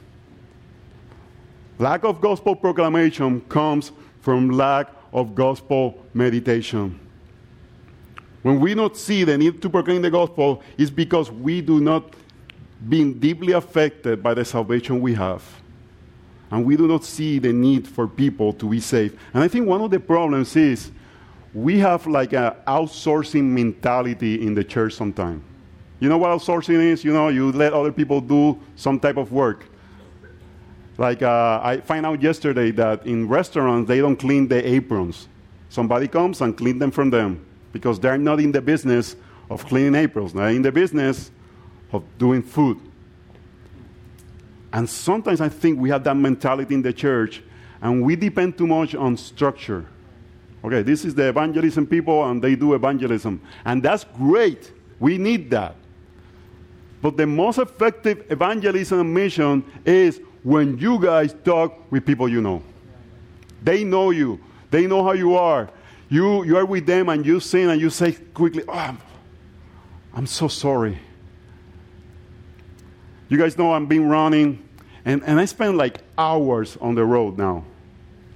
[1.78, 6.98] Lack of gospel proclamation comes from lack of gospel meditation.
[8.42, 12.14] When we not see the need to proclaim the gospel, it's because we do not
[12.88, 15.44] being deeply affected by the salvation we have.
[16.50, 19.16] And we do not see the need for people to be saved.
[19.32, 20.90] And I think one of the problems is
[21.54, 25.42] we have like an outsourcing mentality in the church sometimes.
[26.00, 27.04] You know what outsourcing is?
[27.04, 29.66] You know, you let other people do some type of work.
[30.98, 35.28] Like uh, I find out yesterday that in restaurants they don't clean the aprons.
[35.68, 39.16] Somebody comes and clean them from them because they're not in the business
[39.50, 40.32] of cleaning aprons.
[40.32, 41.30] They're in the business
[41.92, 42.78] of doing food.
[44.72, 47.42] And sometimes I think we have that mentality in the church,
[47.80, 49.86] and we depend too much on structure.
[50.64, 53.40] Okay, this is the evangelism people, and they do evangelism.
[53.64, 54.72] And that's great.
[55.00, 55.74] We need that.
[57.02, 62.62] But the most effective evangelism mission is when you guys talk with people you know.
[63.62, 65.68] They know you, they know how you are.
[66.12, 68.98] You, you are with them and you sing and you say quickly, Oh, I'm,
[70.12, 70.98] I'm so sorry.
[73.30, 74.62] You guys know I've been running,
[75.06, 77.64] and, and I spend like hours on the road now.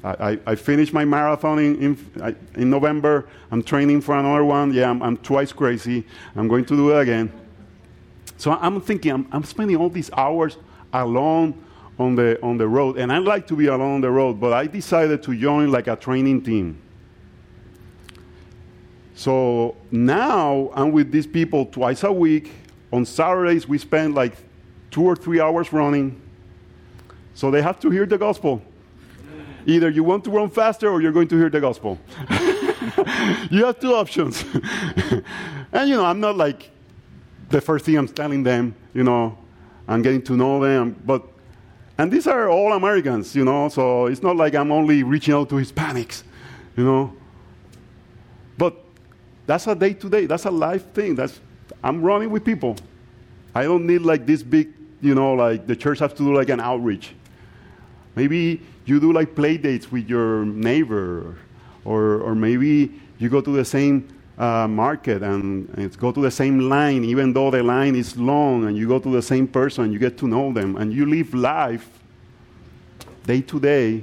[0.03, 3.29] I, I, I finished my marathon in, in, in, November.
[3.51, 4.73] I'm training for another one.
[4.73, 6.07] Yeah, I'm, I'm, twice crazy.
[6.35, 7.31] I'm going to do it again.
[8.39, 10.57] So I'm thinking, I'm, I'm spending all these hours
[10.95, 11.62] alone
[11.99, 12.97] on the, on the road.
[12.97, 15.89] And I like to be alone on the road, but I decided to join like
[15.89, 16.81] a training team.
[19.17, 22.53] So now I'm with these people twice a week.
[22.93, 24.37] On Saturdays, we spend like
[24.91, 26.21] two or three hours running.
[27.35, 28.63] So they have to hear the gospel.
[29.65, 31.99] Either you want to run faster or you're going to hear the gospel.
[33.51, 34.45] you have two options.
[35.73, 36.71] and you know, I'm not like
[37.49, 39.37] the first thing I'm telling them, you know,
[39.89, 41.27] I'm getting to know them, but
[41.97, 45.49] and these are all Americans, you know, so it's not like I'm only reaching out
[45.49, 46.23] to Hispanics,
[46.77, 47.17] you know.
[49.47, 51.15] That's a day to day, that's a life thing.
[51.15, 51.41] That's
[51.83, 52.77] I'm running with people.
[53.55, 56.49] I don't need like this big you know, like the church has to do like
[56.49, 57.15] an outreach.
[58.15, 61.37] Maybe you do like play dates with your neighbor,
[61.85, 66.31] or, or maybe you go to the same uh, market and, and go to the
[66.31, 69.93] same line, even though the line is long, and you go to the same person,
[69.93, 71.89] you get to know them, and you live life
[73.27, 74.03] day to day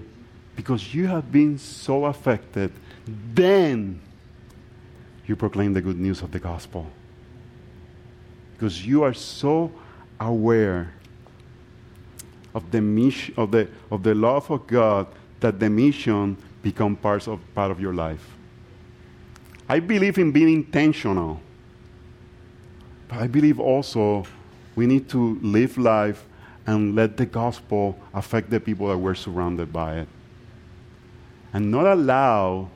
[0.56, 2.72] because you have been so affected.
[3.34, 4.00] Then
[5.26, 6.88] you proclaim the good news of the gospel.
[8.54, 9.72] Because you are so
[10.20, 10.94] aware
[12.54, 15.08] of the mission of the of the love of God
[15.40, 18.26] that the mission becomes parts of part of your life.
[19.68, 21.40] I believe in being intentional.
[23.08, 24.26] But I believe also
[24.76, 26.26] we need to live life
[26.66, 30.08] and let the gospel affect the people that we're surrounded by it.
[31.52, 32.70] And not allow,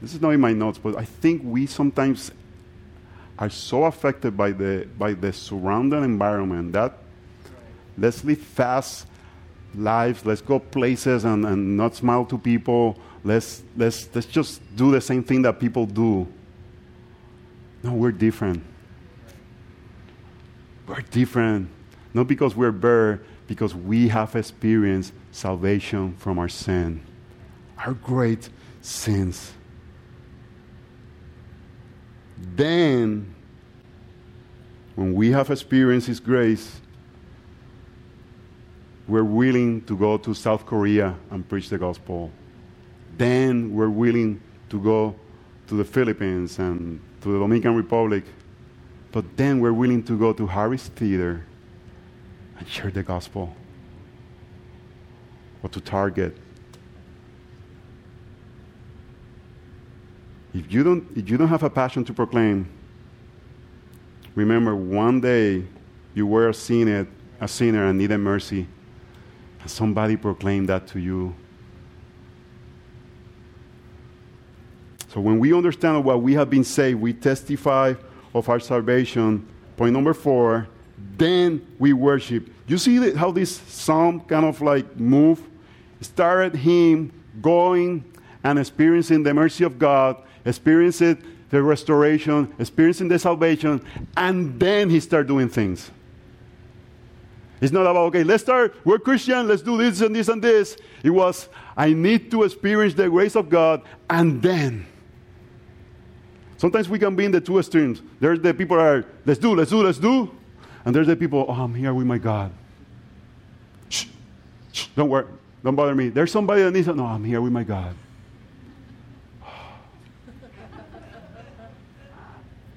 [0.00, 2.30] this is not in my notes, but I think we sometimes
[3.38, 6.98] are so affected by the, by the surrounding environment that
[7.96, 9.06] let's live fast
[9.74, 14.90] lives, let's go places and, and not smile to people, let's, let's, let's just do
[14.90, 16.26] the same thing that people do.
[17.82, 18.62] No, we're different.
[20.86, 21.68] We're different.
[22.14, 27.02] Not because we're better, because we have experienced salvation from our sin,
[27.78, 28.48] our great
[28.80, 29.52] sins.
[32.40, 33.34] Then,
[34.94, 36.80] when we have experienced His grace,
[39.06, 42.30] we're willing to go to South Korea and preach the gospel.
[43.16, 45.14] Then we're willing to go
[45.68, 48.24] to the Philippines and to the Dominican Republic.
[49.10, 51.46] But then we're willing to go to Harris Theater
[52.58, 53.56] and share the gospel.
[55.62, 56.36] Or to Target
[60.54, 62.68] If you don't, if you don't have a passion to proclaim,
[64.34, 65.64] remember one day
[66.14, 67.06] you were a sinner,
[67.40, 68.66] a sinner and needed mercy,
[69.60, 71.34] and somebody proclaimed that to you.
[75.08, 77.94] So when we understand what we have been saved, we testify
[78.34, 79.46] of our salvation.
[79.76, 80.68] Point number four,
[81.16, 82.48] then we worship.
[82.66, 85.42] You see how this psalm kind of like move
[86.00, 88.04] started him going
[88.44, 90.16] and experiencing the mercy of God
[90.48, 93.84] experiencing the restoration, experiencing the salvation,
[94.16, 95.90] and then he started doing things.
[97.60, 100.76] It's not about, okay, let's start, we're Christian, let's do this and this and this.
[101.02, 104.86] It was, I need to experience the grace of God, and then.
[106.56, 108.02] Sometimes we can be in the two extremes.
[108.20, 110.34] There's the people are, let's do, let's do, let's do.
[110.84, 112.52] And there's the people, oh, I'm here with my God.
[113.88, 114.06] Shh,
[114.72, 115.26] shh, don't worry,
[115.62, 116.08] don't bother me.
[116.08, 117.94] There's somebody that needs, no, I'm here with my God.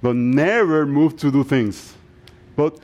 [0.02, 1.94] But never moved to do things.
[2.56, 2.80] But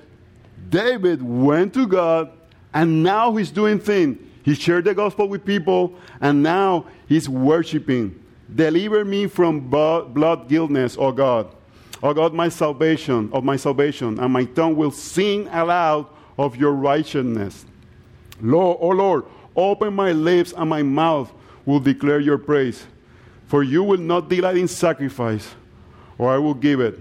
[0.70, 2.32] David went to God,
[2.74, 4.18] and now he's doing things.
[4.44, 8.24] He shared the gospel with people, and now he's worshiping.
[8.54, 11.54] Deliver me from blood guiltness, O God.
[12.02, 16.06] O God, my salvation, of my salvation, and my tongue will sing aloud
[16.38, 17.66] of your righteousness.
[18.40, 21.32] Lord, O Lord, open my lips, and my mouth
[21.66, 22.86] will declare your praise.
[23.48, 25.56] For you will not delight in sacrifice,
[26.18, 27.00] or I will give it.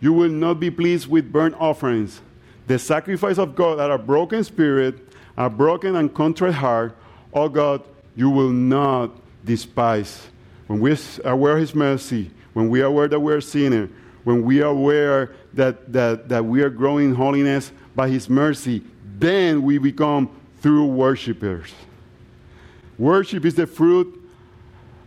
[0.00, 2.20] You will not be pleased with burnt offerings.
[2.66, 4.96] The sacrifice of God at a broken spirit,
[5.36, 6.96] a broken and contrite heart,
[7.32, 7.82] oh God,
[8.14, 9.10] you will not
[9.44, 10.26] despise.
[10.66, 13.88] When we are aware of His mercy, when we are aware that we're sinner,
[14.24, 18.82] when we are aware that, that, that we are growing in holiness by His mercy,
[19.18, 20.28] then we become
[20.60, 21.72] true worshipers.
[22.98, 24.14] Worship is the fruit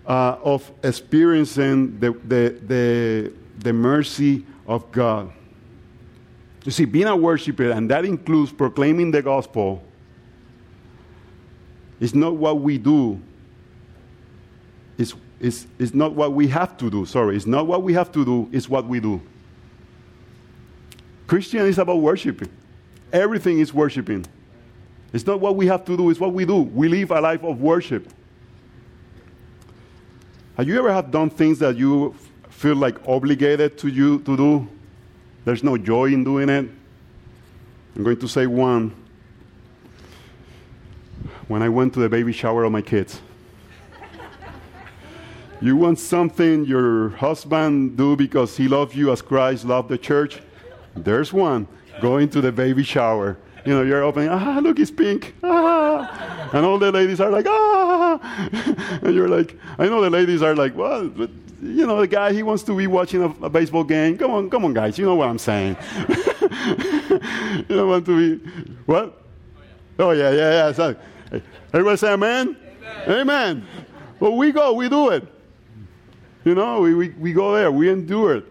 [0.07, 5.31] uh, of experiencing the, the, the, the mercy of God.
[6.63, 9.83] You see, being a worshiper, and that includes proclaiming the gospel,
[11.99, 13.21] is not what we do.
[14.97, 17.05] It's, it's, it's not what we have to do.
[17.05, 19.21] Sorry, it's not what we have to do, it's what we do.
[21.27, 22.49] Christian is about worshiping.
[23.13, 24.25] Everything is worshiping.
[25.13, 26.57] It's not what we have to do, it's what we do.
[26.57, 28.07] We live a life of worship.
[30.57, 32.15] Have you ever have done things that you
[32.61, 34.67] feel like obligated to you to do?
[35.45, 36.69] There's no joy in doing it.
[37.95, 38.93] I'm going to say one.
[41.47, 43.19] When I went to the baby shower of my kids.
[45.61, 50.39] you want something your husband do because he loves you as Christ loved the church?
[50.95, 51.67] There's one.
[51.99, 53.37] Going to the baby shower.
[53.65, 55.33] You know, you're opening, ah, look, it's pink.
[55.43, 56.49] Ah.
[56.53, 58.99] And all the ladies are like, ah.
[59.01, 61.09] And you're like, I know the ladies are like, well,
[61.61, 64.17] you know, the guy, he wants to be watching a, a baseball game.
[64.17, 64.97] Come on, come on, guys.
[64.97, 65.77] You know what I'm saying.
[66.09, 68.51] you don't want to be,
[68.85, 69.21] what?
[69.99, 70.71] Oh, yeah, yeah, yeah.
[70.71, 70.95] So,
[71.71, 72.57] everybody say amen?
[73.03, 73.19] Amen.
[73.21, 73.67] amen.
[74.19, 75.27] Well, we go, we do it.
[76.43, 78.45] You know, we, we, we go there, we endure it.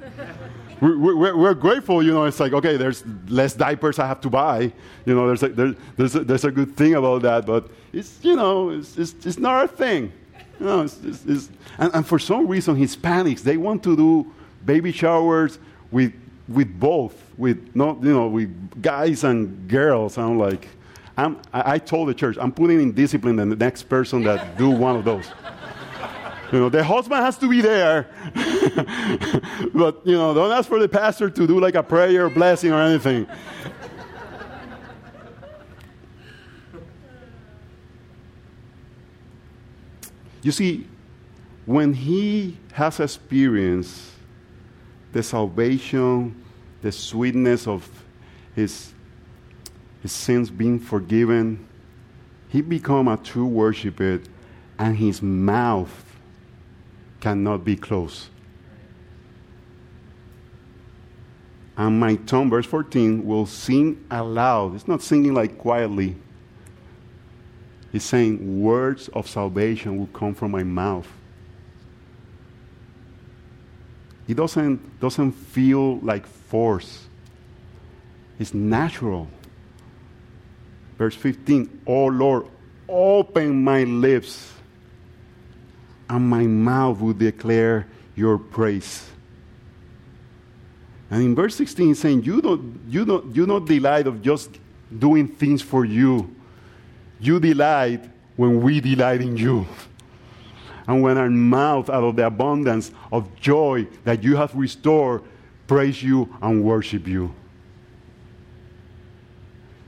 [0.80, 2.24] we're, we're, we're, grateful, you know.
[2.24, 4.72] It's like, okay, there's less diapers I have to buy.
[5.04, 8.18] You know, there's a, there, there's a, there's a good thing about that, but it's,
[8.22, 10.12] you know, it's, it's, it's not our thing.
[10.58, 14.32] Know, it's, it's, it's, and, and for some reason, Hispanics, they want to do
[14.64, 15.58] baby showers
[15.90, 16.12] with,
[16.48, 20.16] with both, with, not, you know, with guys and girls.
[20.18, 20.68] I'm like,
[21.16, 24.70] I'm, I, I told the church, I'm putting in discipline the next person that do
[24.70, 25.26] one of those.
[26.52, 28.06] You know, the husband has to be there.
[29.74, 32.80] but, you know, don't ask for the pastor to do like a prayer, blessing, or
[32.80, 33.26] anything.
[40.46, 40.86] You see,
[41.64, 44.12] when he has experienced
[45.10, 46.40] the salvation,
[46.82, 47.90] the sweetness of
[48.54, 48.92] his,
[50.02, 51.66] his sins being forgiven,
[52.48, 54.20] he become a true worshiper
[54.78, 56.16] and his mouth
[57.18, 58.28] cannot be closed.
[61.76, 64.76] And my tongue, verse 14, will sing aloud.
[64.76, 66.14] It's not singing like quietly,
[67.96, 71.08] He's saying, Words of salvation will come from my mouth.
[74.28, 77.06] It doesn't, doesn't feel like force,
[78.38, 79.28] it's natural.
[80.98, 82.48] Verse 15, Oh Lord,
[82.86, 84.52] open my lips,
[86.10, 89.08] and my mouth will declare your praise.
[91.10, 94.50] And in verse 16, he's saying, You don't, you don't, you don't delight of just
[94.98, 96.35] doing things for you
[97.20, 99.66] you delight when we delight in you.
[100.86, 105.22] And when our mouth, out of the abundance of joy that you have restored,
[105.66, 107.34] praise you and worship you.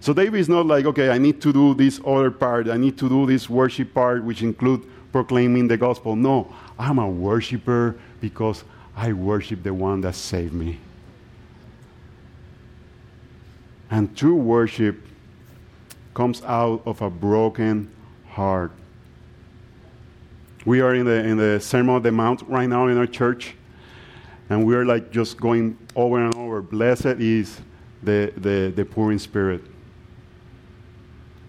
[0.01, 2.69] So David is not like, okay, I need to do this other part.
[2.69, 6.17] I need to do this worship part, which include proclaiming the gospel.
[6.17, 8.65] No, I'm a worshiper because
[8.97, 10.79] I worship the one that saved me.
[13.91, 15.01] And true worship
[16.19, 17.89] comes out of a broken
[18.31, 18.73] heart.
[20.67, 23.55] We are in the, in the Sermon on the Mount right now in our church,
[24.51, 26.61] and we are like just going over and over.
[26.61, 27.61] Blessed is
[28.03, 29.63] the, the, the poor in spirit.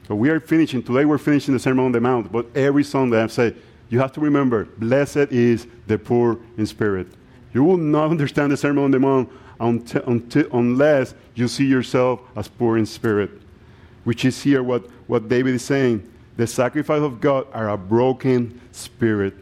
[0.08, 3.24] So we are finishing, today we're finishing the Sermon on the Mount, but every Sunday
[3.24, 3.56] I say,
[3.90, 7.08] you have to remember, blessed is the poor in spirit.
[7.56, 12.22] You will not understand the Sermon on the Mount until, until, unless you see yourself
[12.36, 13.32] as poor in spirit,
[14.04, 16.12] which is here what, what David is saying.
[16.38, 19.34] The sacrifice of God are a broken spirit,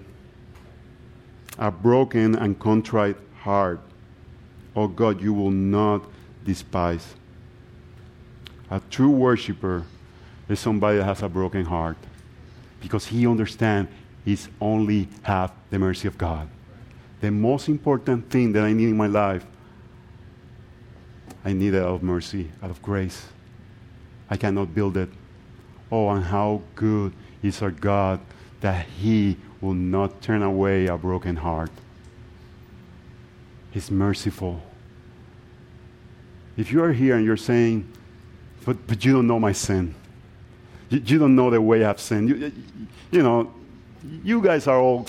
[1.57, 3.79] a broken and contrite heart.
[4.75, 6.03] Oh God, you will not
[6.43, 7.13] despise.
[8.69, 9.83] A true worshiper
[10.49, 11.97] is somebody that has a broken heart
[12.81, 13.89] because he understands
[14.25, 16.47] he's only half the mercy of God.
[17.21, 19.45] The most important thing that I need in my life,
[21.43, 23.27] I need out of mercy, out of grace.
[24.29, 25.09] I cannot build it.
[25.91, 28.19] Oh, and how good is our God
[28.61, 31.71] that He will not turn away a broken heart.
[33.71, 34.61] He's merciful.
[36.57, 37.87] If you are here and you're saying,
[38.65, 39.93] but, but you don't know my sin,
[40.89, 42.51] you, you don't know the way I've sinned, you,
[43.11, 43.53] you know,
[44.23, 45.07] you guys are all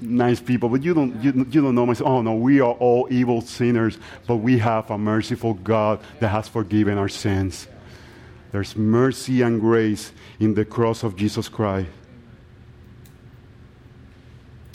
[0.00, 2.08] nice people, but you don't, you, you don't know myself.
[2.08, 6.48] Oh, no, we are all evil sinners, but we have a merciful God that has
[6.48, 7.68] forgiven our sins.
[8.56, 11.90] There's mercy and grace in the cross of Jesus Christ.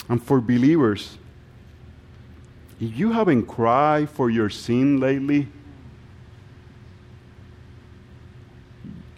[0.08, 1.18] And for believers,
[2.80, 5.48] if you haven't cried for your sin lately,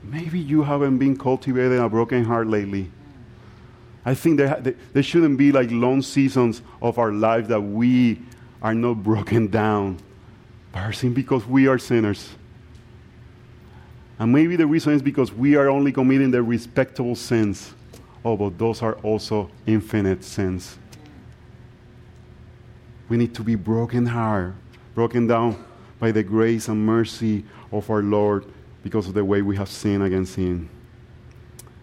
[0.02, 2.90] maybe you haven't been cultivating a broken heart lately.
[4.06, 8.18] I think there, there shouldn't be like long seasons of our life that we
[8.62, 9.98] are not broken down
[10.72, 12.30] by sin because we are sinners.
[14.18, 17.74] And maybe the reason is because we are only committing the respectable sins.
[18.24, 20.78] Oh, but those are also infinite sins.
[23.08, 24.54] We need to be broken heart,
[24.94, 25.62] broken down
[25.98, 28.46] by the grace and mercy of our Lord
[28.82, 30.68] because of the way we have sinned against Him.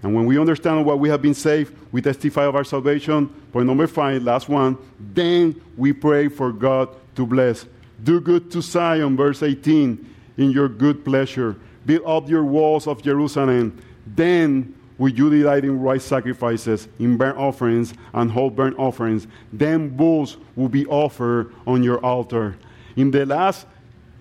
[0.03, 3.27] And when we understand what we have been saved, we testify of our salvation.
[3.51, 4.77] Point number five, last one.
[4.99, 7.65] Then we pray for God to bless.
[8.03, 11.55] Do good to Zion, verse 18, in your good pleasure.
[11.85, 13.81] Build up your walls of Jerusalem.
[14.05, 19.25] Then will you delight in right sacrifices, in burnt offerings and whole burnt offerings.
[19.51, 22.55] Then bulls will be offered on your altar.
[22.95, 23.65] In the last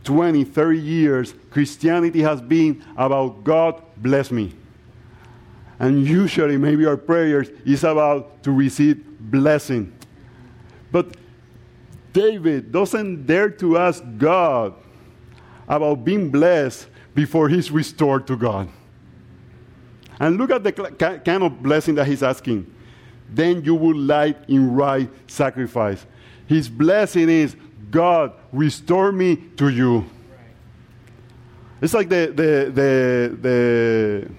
[0.05, 4.55] 20, 30 years, Christianity has been about God bless me.
[5.79, 9.93] And usually, maybe our prayers is about to receive blessing.
[10.93, 11.17] But
[12.13, 14.75] David doesn't dare to ask God
[15.69, 18.69] about being blessed before he's restored to God.
[20.19, 20.73] And look at the
[21.25, 22.73] kind of blessing that he's asking.
[23.33, 26.05] Then you will light in right sacrifice.
[26.47, 27.57] His blessing is
[27.91, 30.05] God, restore me to you.
[31.81, 34.31] It's like the, the, the, the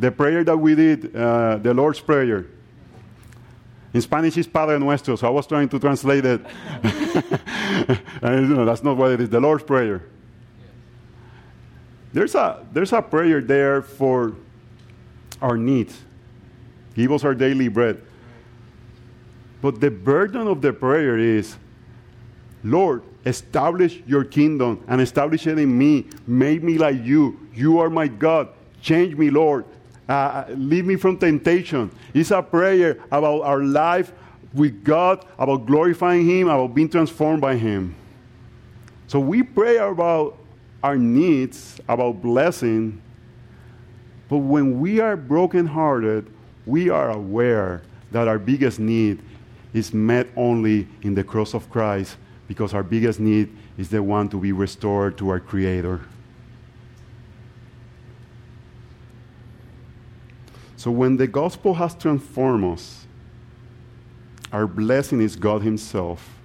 [0.00, 2.46] the prayer that we did, uh, the Lord's Prayer.
[3.92, 6.40] In Spanish, is Padre Nuestro, so I was trying to translate it.
[8.22, 10.02] and you know, that's not what it is, the Lord's Prayer.
[12.12, 14.34] There's a, there's a prayer there for
[15.40, 15.98] our needs.
[16.94, 18.02] Give us our daily bread.
[19.62, 21.56] But the burden of the prayer is
[22.62, 26.06] Lord, establish your kingdom and establish it in me.
[26.26, 27.48] Make me like you.
[27.54, 28.48] You are my God.
[28.82, 29.64] Change me, Lord
[30.10, 31.88] uh, lead me from temptation.
[32.12, 34.12] It's a prayer about our life
[34.52, 37.94] with God, about glorifying Him, about being transformed by Him.
[39.06, 40.36] So we pray about
[40.82, 43.00] our needs, about blessing,
[44.28, 46.32] but when we are brokenhearted,
[46.64, 49.20] we are aware that our biggest need
[49.72, 52.16] is met only in the cross of Christ
[52.46, 56.00] because our biggest need is the one to be restored to our Creator.
[60.76, 63.06] So when the gospel has transformed us,
[64.52, 66.38] our blessing is God Himself,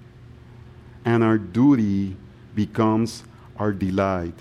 [1.04, 2.16] and our duty
[2.54, 3.24] becomes
[3.58, 4.34] our delight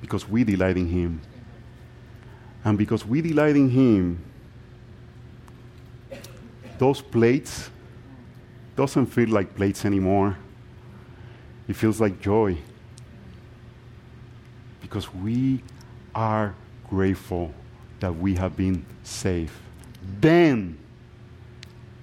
[0.00, 1.20] because we delight in Him.
[2.64, 4.22] And because we delight in Him,
[6.78, 7.70] those plates
[8.76, 10.36] doesn't feel like plates anymore.
[11.68, 12.58] It feels like joy
[14.80, 15.62] because we
[16.14, 16.54] are
[16.88, 17.52] grateful
[18.00, 19.52] that we have been saved.
[20.20, 20.78] Then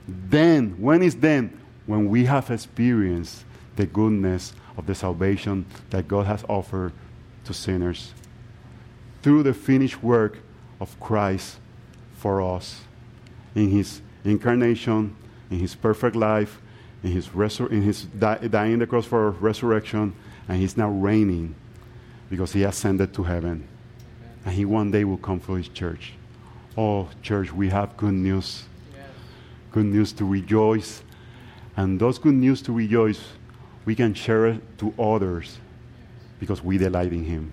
[0.08, 1.58] Then, when is then?
[1.86, 3.46] When we have experienced
[3.76, 6.94] the goodness of the salvation that God has offered
[7.46, 8.14] to sinners
[9.22, 10.40] through the finished work
[10.80, 11.58] of Christ
[12.14, 12.82] for us
[13.56, 15.16] in his incarnation,
[15.50, 16.62] in his perfect life,
[17.04, 20.16] in his, resur- in his di- dying on the cross for resurrection,
[20.48, 21.56] and he's now reigning
[22.30, 23.68] because he ascended to heaven.
[24.46, 26.14] And he one day will come for his church.
[26.78, 28.64] Oh, church, we have good news.
[29.72, 31.04] Good news to rejoice.
[31.78, 33.22] And those good news to rejoice,
[33.86, 35.58] we can share it to others
[36.40, 37.52] because we delight in him.